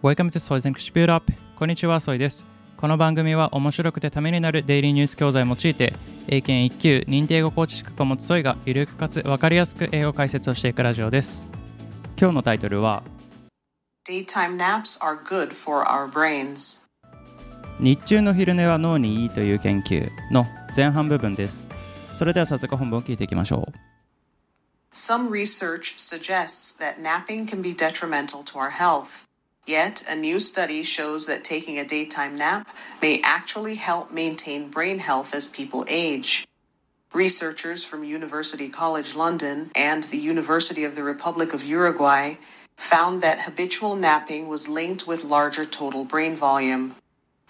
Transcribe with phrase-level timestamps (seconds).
[0.00, 2.46] Welcome to Soy's English Build Up こんにちは、ソイです。
[2.76, 5.92] この番組は面白くてためになるデイリーニュース教材を用いて、
[6.28, 11.48] 英検1級認定英語コーチ資格を持つソイがゆるくかつわかりやすく英語解説をしていくラジオです。
[12.16, 13.02] 今日のタイトルは、
[14.08, 16.86] Daytime naps are good for our brains.
[17.80, 20.46] 日中の昼寝は脳にいいという研究の
[20.76, 21.66] 前半部分です。
[22.14, 23.72] それでは早速本文を聞いていきましょう。
[24.92, 29.27] Some research suggests that napping can be detrimental to our health.
[29.68, 32.70] Yet, a new study shows that taking a daytime nap
[33.02, 36.46] may actually help maintain brain health as people age.
[37.12, 42.36] Researchers from University College London and the University of the Republic of Uruguay
[42.78, 46.94] found that habitual napping was linked with larger total brain volume.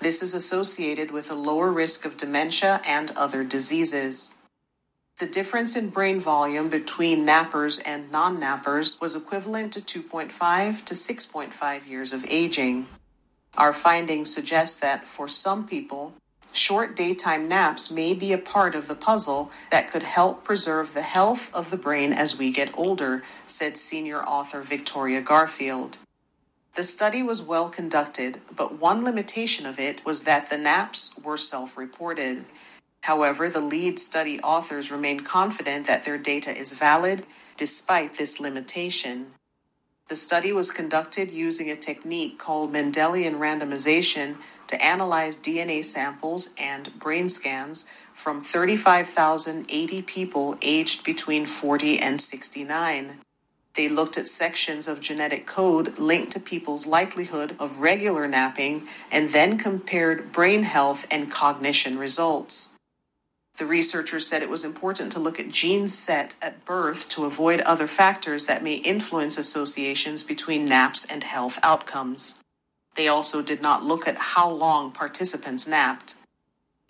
[0.00, 4.42] This is associated with a lower risk of dementia and other diseases.
[5.18, 10.94] The difference in brain volume between nappers and non nappers was equivalent to 2.5 to
[10.94, 12.86] 6.5 years of aging.
[13.56, 16.14] Our findings suggest that for some people,
[16.52, 21.02] short daytime naps may be a part of the puzzle that could help preserve the
[21.02, 25.98] health of the brain as we get older, said senior author Victoria Garfield.
[26.76, 31.36] The study was well conducted, but one limitation of it was that the naps were
[31.36, 32.44] self reported.
[33.02, 37.24] However, the lead study authors remain confident that their data is valid
[37.56, 39.28] despite this limitation.
[40.08, 46.98] The study was conducted using a technique called Mendelian randomization to analyze DNA samples and
[46.98, 53.18] brain scans from 35,080 people aged between 40 and 69.
[53.74, 59.28] They looked at sections of genetic code linked to people's likelihood of regular napping and
[59.28, 62.77] then compared brain health and cognition results.
[63.58, 67.60] The researchers said it was important to look at genes set at birth to avoid
[67.62, 72.40] other factors that may influence associations between naps and health outcomes.
[72.94, 76.14] They also did not look at how long participants napped.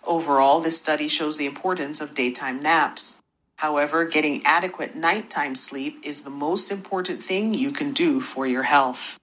[0.05, 3.19] Overall, this study shows the importance of daytime naps.
[3.57, 8.63] However, getting adequate nighttime sleep is the most important thing you can do for your
[8.63, 9.17] health.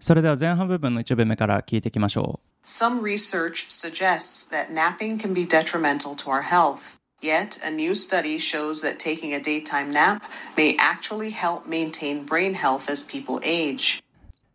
[0.00, 2.66] それでは前半部分の1部目から聞いていきましょう。
[2.66, 6.96] Some research suggests that napping can be detrimental to our health.
[7.20, 10.24] Yet, a new study shows that taking a daytime nap
[10.56, 14.02] may actually help maintain brain health as people age.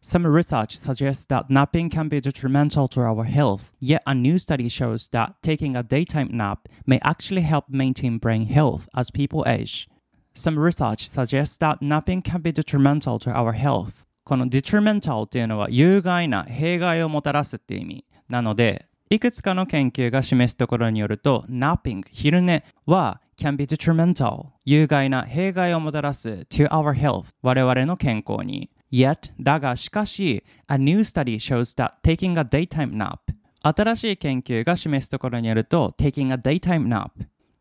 [0.02, 4.68] Some research suggests that napping can be detrimental to our health, yet a new study
[4.68, 9.88] shows that taking a daytime nap may actually help maintain brain health as people age.
[10.34, 14.06] Some research suggests that napping can be detrimental to our health.
[14.25, 18.04] この detrimental っていうのは有害な弊害をもたらすっていう意味。
[18.28, 28.70] なので、いくつかの研究が示すところによると、napping、昼寝は can be detrimental、有害な弊害をもたらす to our health、我々の健康に。
[28.92, 33.19] Yet, だがしかし、a new study shows that taking a daytime nap
[33.62, 37.10] 新しい研究が示すところによると、taking a daytime nap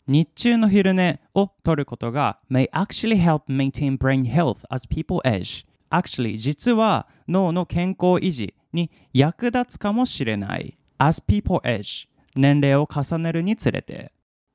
[0.07, 12.08] 日中の昼寝を取ることが may actually help maintain brain health as people age actually 実は脳の健康維持に役立つかもしれない as people age
[12.36, 14.12] 年齢を重ねるにつれて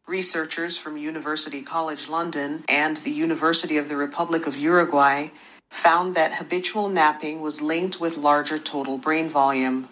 [0.07, 5.29] Researchers from University College London and the University of the Republic of Uruguay
[5.69, 9.87] found that habitual napping was linked with larger total brain volume.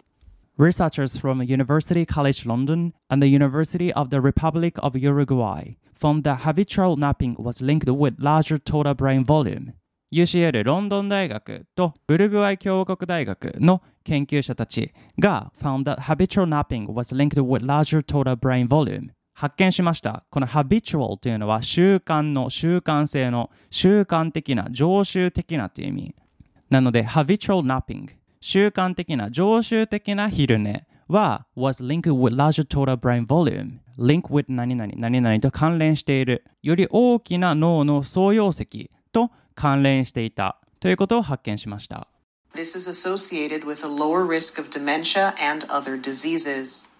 [0.57, 6.41] Researchers from University College London and the University of the Republic of Uruguay found that
[6.41, 9.73] habitual napping was linked with larger total brain volume.
[10.12, 19.08] UCL ロンドン大学とウルグアイ共和国大学の研究者たちが found that habitual napping was linked with larger total brain volume.
[19.32, 20.24] 発見しました。
[20.28, 26.14] この habitual というのは習慣の習慣性の習慣的な常習的なという意味。
[26.68, 28.08] なので habitual napping
[28.40, 42.08] 習慣的な常習的な昼寝は was linked with larger total brain volume link with 何々何々と関連しているより大きな脳の総容積と関連していたということを発見しました
[42.54, 46.98] This is associated with a lower risk of dementia and other diseases.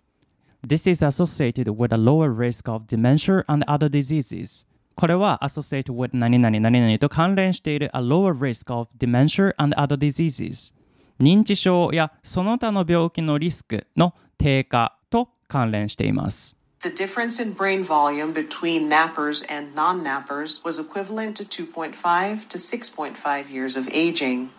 [0.67, 6.17] This is associated with a lower risk of dementia and other diseases これは associated with
[6.17, 10.73] 何々何々と関連している a lower risk of dementia and other diseases
[11.21, 22.48] 認知症やその他の病気のリスクの低下と関連しています The difference in brain volume between nappers and non nappers was equivalent to 2.5
[22.48, 24.50] to 6.5 years of aging.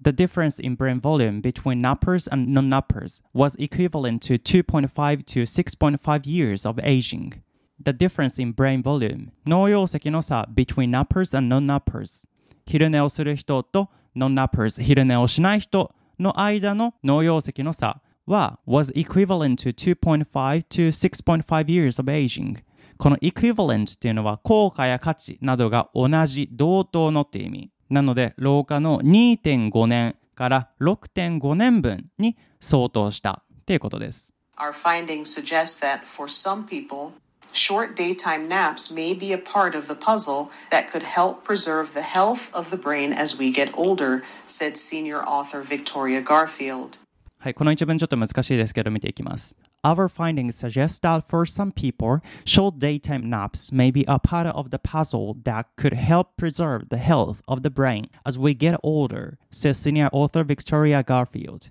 [0.00, 6.26] The difference in brain volume between nappers and non-nappers was equivalent to 2.5 to 6.5
[6.26, 7.42] years of aging.
[7.78, 12.26] The difference in brain volume 脳容積の差 between nappers and non-nappers
[12.66, 22.61] 昼寝をする人と non-nappers 昼寝をしない人 の間の脳溶石の差 は was equivalent to 2.5 to 6.5 years of aging
[22.97, 37.13] この equivalent っていうのは効果や価値などが同じ同等のって意味なので老化の2.5年から6.5年分に相当したっていうことです Our findings suggest that for some people,
[37.53, 42.01] short daytime naps may be a part of the puzzle that could help preserve the
[42.01, 46.97] health of the brain as we get older, said senior author Victoria Garfield.
[47.46, 49.56] はい、この一文ちょっと難しいですけど見ていきます。
[49.82, 54.78] Our findings suggest that for some people, short daytime naps may be a part of the
[54.78, 59.76] puzzle that could help preserve the health of the brain as we get older, says
[59.76, 61.70] senior author Victoria Garfield.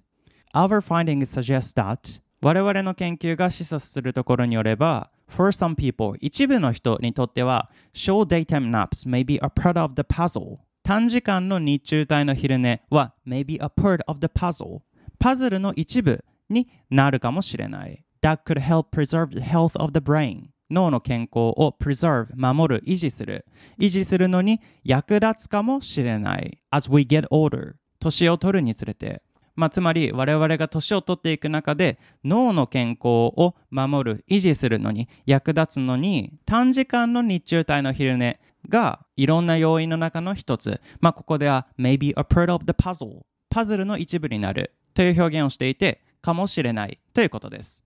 [0.54, 9.94] Our findings suggest that 我々の研究が示唆するところによれば、For some people, 一部の人にとっては、short daytime naps may be a part of
[9.96, 10.58] the puzzle.
[10.84, 14.82] 短時間の日中帯の昼寝は may be a part of the puzzle.
[15.19, 18.05] パズルの一部になるかもしれない。
[18.23, 20.49] That could help preserve the health of the brain.
[20.71, 23.47] 脳の健康を preserve 守る維持する。
[23.79, 26.61] 維持するのに役立つかもしれない。
[26.71, 29.23] As we get older 年を取るにつれて。
[29.57, 38.39] まあ、つまり我々が年を取っていく中で脳の健康を守る維持するのに役立つのに短時間の日中帯の昼寝
[38.69, 44.73] がいろんな要因の中の一つ、まあ、ここでは maybe a part of the puzzle パズルの一部になる。
[44.97, 47.85] という表現をしていてかもしれないということです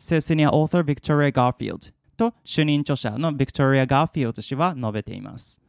[0.00, 5.62] Senior Author Victoria Garfield と主任著者の Victoria Garfield 氏は述べています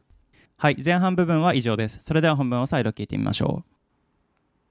[0.56, 3.70] はい前半部分は以上ですそれでは本文を再度聞いてみましょう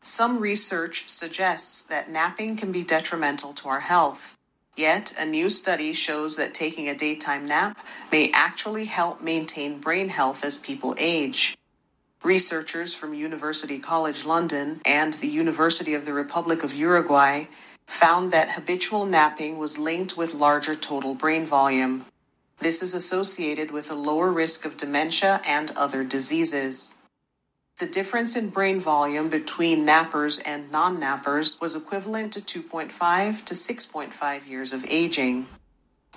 [0.01, 4.37] Some research suggests that napping can be detrimental to our health.
[4.77, 7.77] Yet, a new study shows that taking a daytime nap
[8.09, 11.58] may actually help maintain brain health as people age.
[12.23, 17.45] Researchers from University College London and the University of the Republic of Uruguay
[17.87, 22.05] found that habitual napping was linked with larger total brain volume.
[22.57, 27.03] This is associated with a lower risk of dementia and other diseases.
[27.79, 33.53] The difference in brain volume between nappers and non nappers was equivalent to 2.5 to
[33.53, 35.47] 6.5 years of aging.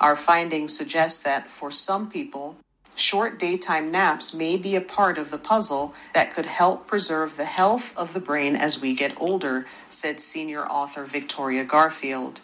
[0.01, 2.57] Our findings suggest that for some people,
[2.95, 7.45] short daytime naps may be a part of the puzzle that could help preserve the
[7.45, 12.43] health of the brain as we get older, said senior author Victoria Garfield.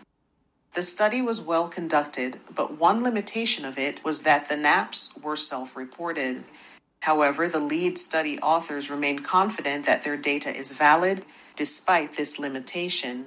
[0.75, 5.37] The study was well conducted, but one limitation of it was that the naps were
[5.37, 6.45] self reported.
[7.03, 11.25] However, the lead study authors remain confident that their data is valid
[11.57, 13.27] despite this limitation.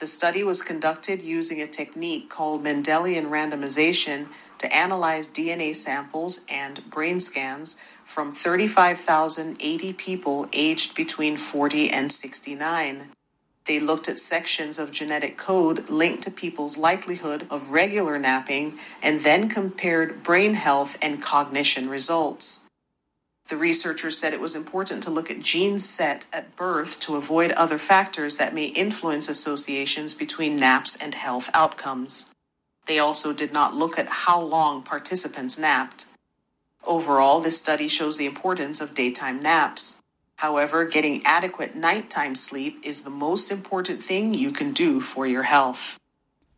[0.00, 6.88] The study was conducted using a technique called Mendelian randomization to analyze DNA samples and
[6.88, 13.10] brain scans from 35,080 people aged between 40 and 69.
[13.66, 19.20] They looked at sections of genetic code linked to people's likelihood of regular napping and
[19.20, 22.69] then compared brain health and cognition results.
[23.49, 27.51] The researchers said it was important to look at genes set at birth to avoid
[27.51, 32.33] other factors that may influence associations between naps and health outcomes.
[32.87, 36.07] They also did not look at how long participants napped.
[36.85, 40.01] Overall, this study shows the importance of daytime naps.
[40.37, 45.43] However, getting adequate nighttime sleep is the most important thing you can do for your
[45.43, 45.97] health.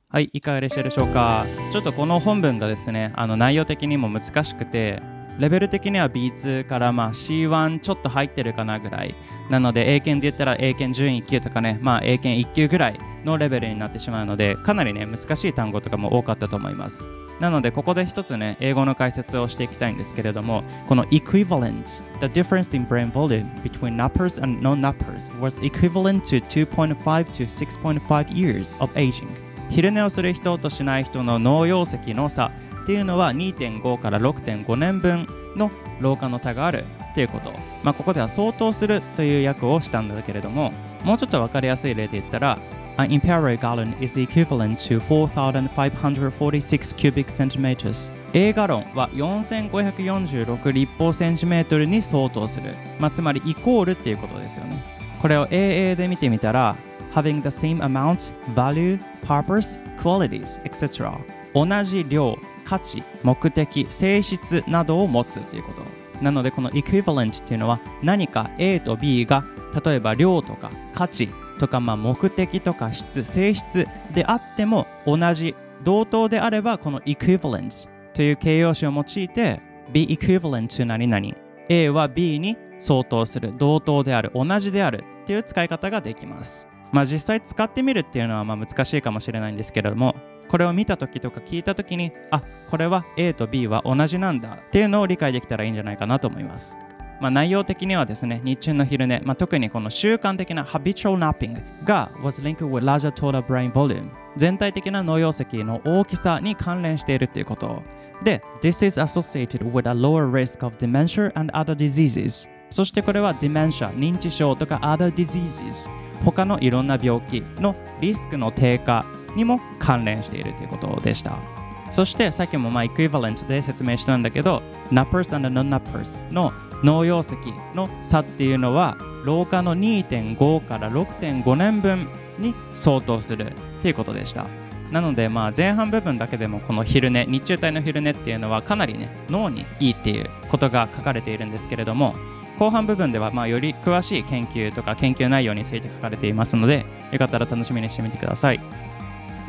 [0.10, 5.02] はい、いかがでしたでしょうかちょっとこの本文がですね、あの内容的にも難しくて、
[5.39, 9.15] レベル的には B2 からまあ C1 ちょっと入ってるかなぐらい。
[9.51, 17.09] なので、英検で言ったら英検準1級とかね、まあ英検1級ぐらいのレベルになってしまうので、かなりね、難しい単語とかも多かったと思います。
[17.41, 26.95] なので、ここで一つね、英語の解説をしていきたいんですけれども、この equivalent, the difference in brain volume between nappers and non-nappers was equivalent to 2.5
[27.33, 29.29] to 6.5 years of aging.
[29.71, 35.71] 昼寝をする人としない人の脳溶石の差っていうのは2.5から6.5年分の
[36.01, 40.73] 老化の差があるっていうこと、まあ、ここでは相当するという訳をしたんだけれども
[41.05, 42.59] もうちょっと分かりやすい例で言ったら
[42.99, 48.13] An imperial gallon is equivalent to 4,546 cubic centimeters.
[48.35, 52.75] A ガロンは4546立方センチメートルに相当する。
[52.99, 54.85] まあ、つまりイコールっていうことですよね。
[55.23, 56.77] これを AA で見てみたら、
[57.15, 61.13] having the same amount, value, purpose, qualities, etc.
[61.55, 65.83] 同じ量、価値、目的、性質などを持つということ。
[66.23, 69.45] なのでこの equivalent っていうのは何か A と B が
[69.85, 71.29] 例えば量とか価値
[71.59, 79.61] とかまあ目的とか質、性質であっても同じ同等であればこの equivalence という形容詞を用いて
[79.93, 81.27] be equivalent to 何々
[81.69, 90.15] A は B に相当する同等である同じであるっていう使い方ができますまあ実際使ってみるっていうのはまあ難しいかもしれないんですけれども
[90.49, 96.77] これを見た時とか聞いた時にあこれは A と B は同じなんだっていうのを理解できたらいいんじゃないかなと思います。
[97.23, 107.81] まあ、内容的にはですね、日中の昼寝、まあ、特にこの習慣的な habitual napping が was linked with larger total brain volume 全体的な脳容積の大きさに関連しているということ。
[108.25, 115.13] で、This is associated with a lower risk of dementia and other diseases そしてこれは dementia 認知症とか other
[115.13, 115.91] diseases
[116.25, 119.05] 他のいろんな病気のリスクの低下
[119.37, 121.63] にも関連しているということでした。
[121.93, 126.53] そしてさっきもまあエクイバレントで説明したんだけど Nappers and Non-Nappers の
[126.83, 127.37] 脳容積
[127.75, 134.47] の差っていうのは老化の2.5から6.5年分に相当するっていうことでした
[134.91, 142.15] なのでまあ前半部分だけでもこの昼寝日中帯の昼寝っていうのはかなりね脳にいいっていうことが書かれているんですけれども
[142.63, 148.61] 後半部分ではまあより詳しい研究とか研究内容について書かれていますのでよかったら楽しみにしてみてください。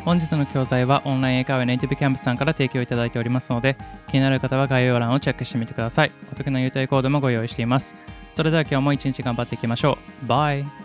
[0.04, 3.78] 本日の教材はオンライン英会話ネイティブキャンプさんから提供いただいておりますので
[4.10, 6.12] 気になる方は概要欄をチェックしてみてください。
[6.32, 7.94] お得な優待コードもご用意しています。
[8.32, 10.28] それでは今日も一日頑張っていきましょう。
[10.28, 10.83] バイ。